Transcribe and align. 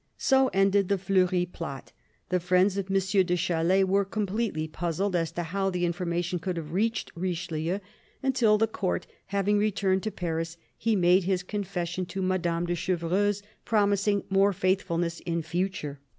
So 0.17 0.47
ended 0.47 0.89
the 0.89 0.97
Fleury 0.97 1.45
plot. 1.45 1.91
The 2.29 2.39
friends 2.39 2.75
of 2.75 2.89
M. 2.89 2.95
de 3.23 3.35
Chalais 3.37 3.83
were 3.83 4.03
completely 4.03 4.67
puzzled 4.67 5.15
as 5.15 5.31
to 5.33 5.43
how 5.43 5.69
the 5.69 5.83
informa 5.83 6.23
tion 6.23 6.39
could 6.39 6.57
have 6.57 6.71
reached 6.73 7.11
Richelieu, 7.13 7.77
until, 8.23 8.57
the 8.57 8.65
Court 8.65 9.05
having 9.27 9.59
returned 9.59 10.01
to 10.01 10.09
Paris, 10.09 10.57
he 10.75 10.95
made 10.95 11.25
his 11.25 11.43
confession 11.43 12.07
to 12.07 12.23
Madame 12.23 12.65
de 12.65 12.73
Chevreuse, 12.73 13.43
promising 13.63 14.23
more 14.27 14.53
faithfulness 14.53 15.19
in 15.19 15.43
future. 15.43 15.99